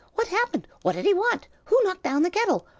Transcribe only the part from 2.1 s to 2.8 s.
the kettle?